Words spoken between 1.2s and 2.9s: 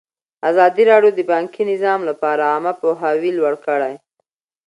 بانکي نظام لپاره عامه